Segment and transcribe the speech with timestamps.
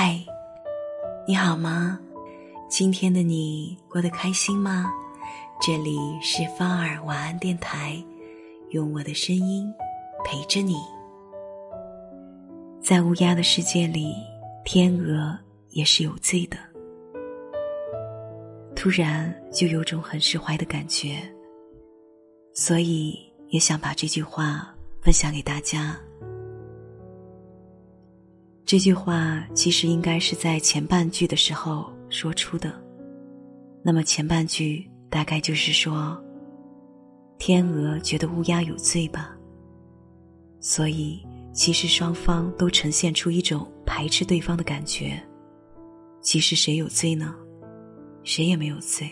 [0.00, 0.16] 嗨，
[1.26, 1.98] 你好吗？
[2.68, 4.88] 今天的你过得开心吗？
[5.60, 8.00] 这里是芳儿晚安电台，
[8.70, 9.68] 用我的声音
[10.24, 10.76] 陪着你。
[12.80, 14.14] 在乌鸦的世界里，
[14.64, 15.36] 天鹅
[15.70, 16.56] 也是有罪的。
[18.76, 21.18] 突然就有种很释怀的感觉，
[22.54, 23.18] 所以
[23.48, 24.72] 也想把这句话
[25.02, 25.98] 分享给大家。
[28.68, 32.70] 这句话其实应该是在前半句的时候说出的，
[33.82, 36.22] 那么前半句大概就是说，
[37.38, 39.34] 天鹅觉得乌鸦有罪吧。
[40.60, 45.18] 所以其实双方都呈现出一种排斥对方的感觉。
[46.20, 47.34] 其实谁有罪呢？
[48.22, 49.10] 谁也没有罪，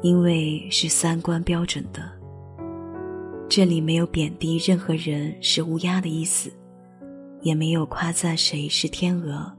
[0.00, 2.08] 因为是三观标准的。
[3.48, 6.52] 这里没有贬低任何人是乌鸦的意思。
[7.44, 9.52] 也没有夸赞谁是天鹅。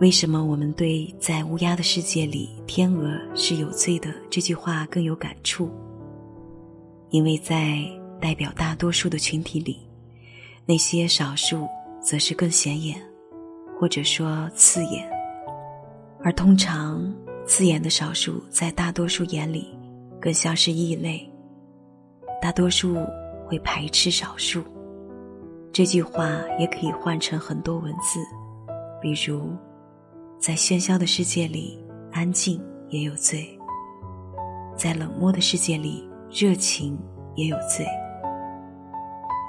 [0.00, 5.70] 为什么我们对在乌鸦的世界里天鹅是有罪的这句话更有感触？
[7.10, 7.88] 因为在
[8.20, 9.78] 代表大多数的群体里，
[10.66, 11.68] 那些少数
[12.00, 13.00] 则是更显眼，
[13.78, 15.08] 或者说刺眼。
[16.24, 17.14] 而通常
[17.46, 19.68] 刺眼的少数在大多数眼里
[20.20, 21.30] 更像是异类，
[22.40, 22.96] 大多数
[23.46, 24.64] 会排斥少数。
[25.72, 28.20] 这句话也可以换成很多文字，
[29.00, 29.56] 比如，
[30.38, 33.58] 在喧嚣的世界里，安静也有罪；
[34.76, 36.98] 在冷漠的世界里，热情
[37.36, 37.86] 也有罪；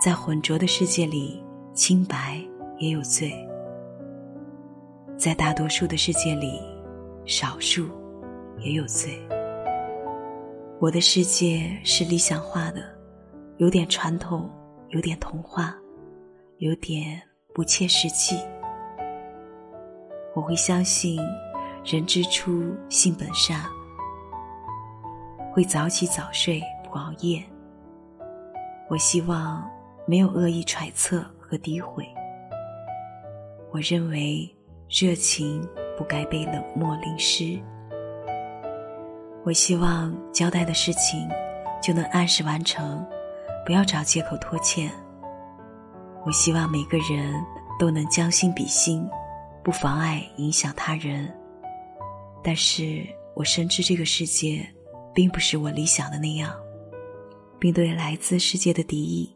[0.01, 2.41] 在浑浊的世界里，清白
[2.77, 3.29] 也有罪；
[5.17, 6.57] 在大多数的世界里，
[7.25, 7.89] 少数
[8.59, 9.19] 也有罪。
[10.79, 12.81] 我的世界是理想化的，
[13.57, 14.49] 有点传统，
[14.91, 15.75] 有点童话。
[16.59, 17.21] 有点
[17.53, 18.39] 不切实际。
[20.35, 21.19] 我会相信，
[21.83, 23.66] 人之初性本善，
[25.51, 27.44] 会早起早睡不熬夜。
[28.89, 29.67] 我希望
[30.05, 32.07] 没有恶意揣测和诋毁。
[33.72, 34.47] 我认为
[34.88, 35.67] 热情
[35.97, 37.59] 不该被冷漠淋湿。
[39.44, 41.28] 我希望交代的事情
[41.81, 43.05] 就能按时完成，
[43.66, 44.89] 不要找借口拖欠。
[46.25, 47.44] 我希望每个人
[47.78, 49.06] 都能将心比心，
[49.63, 51.29] 不妨碍影响他人。
[52.41, 54.66] 但是我深知这个世界，
[55.13, 56.53] 并不是我理想的那样，
[57.59, 59.35] 并对来自世界的敌意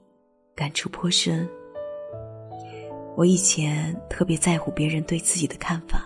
[0.56, 1.48] 感触颇深。
[3.16, 6.06] 我以前特别在乎别人对自己的看法，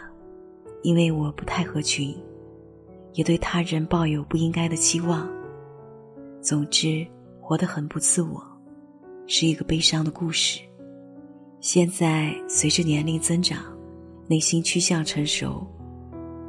[0.81, 2.15] 因为我不太合群，
[3.13, 5.29] 也对他人抱有不应该的期望。
[6.41, 7.05] 总之，
[7.39, 8.41] 活得很不自我，
[9.27, 10.59] 是一个悲伤的故事。
[11.61, 13.63] 现在随着年龄增长，
[14.27, 15.63] 内心趋向成熟，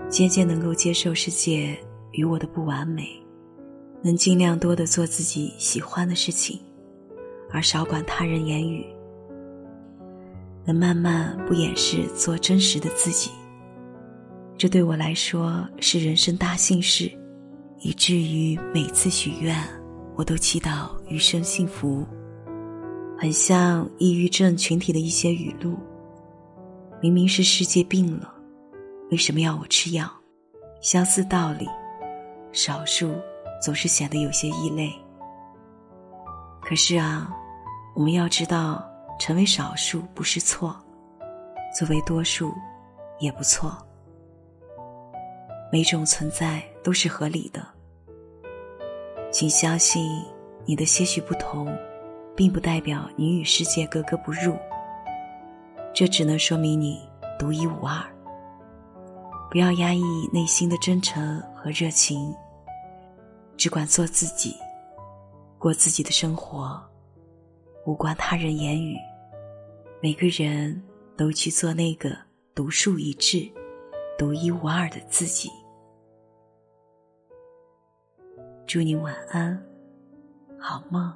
[0.09, 1.79] 渐渐能够接受世界
[2.13, 3.07] 与我的不完美，
[4.03, 6.59] 能尽量多的做自己喜欢的事情，
[7.51, 8.87] 而少管他人言语，
[10.65, 13.31] 能慢慢不掩饰做真实的自己。
[14.57, 17.13] 这对我来说是人生大幸事，
[17.81, 19.55] 以至于每次许愿，
[20.17, 22.03] 我都祈祷余生幸福。
[23.23, 25.79] 很像抑郁症群体的一些语录。
[27.01, 28.35] 明明是世界病了，
[29.13, 30.11] 为什么要我吃药？
[30.81, 31.69] 相似道理，
[32.51, 33.15] 少数
[33.63, 34.93] 总是显得有些异类。
[36.63, 37.33] 可是啊，
[37.95, 38.85] 我们要知道，
[39.21, 40.75] 成为少数不是错，
[41.79, 42.53] 作为多数
[43.21, 43.73] 也不错。
[45.71, 47.65] 每种存在都是合理的，
[49.31, 50.11] 请相信
[50.67, 51.73] 你的些许不同。
[52.35, 54.57] 并不代表你与世界格格不入，
[55.95, 57.01] 这只能说明你
[57.39, 58.03] 独一无二。
[59.51, 62.35] 不要压抑内心的真诚和热情，
[63.57, 64.57] 只管做自己，
[65.59, 66.83] 过自己的生活，
[67.85, 68.97] 无关他人言语。
[70.01, 70.83] 每个人
[71.17, 72.17] 都去做那个
[72.55, 73.47] 独树一帜、
[74.19, 75.51] 独一无二的自己。
[78.67, 79.63] 祝你晚安，
[80.59, 81.13] 好梦。